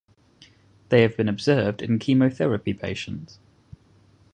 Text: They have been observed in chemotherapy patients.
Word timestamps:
They 0.89 1.03
have 1.03 1.15
been 1.15 1.29
observed 1.29 1.83
in 1.83 1.99
chemotherapy 1.99 2.73
patients. 2.73 3.37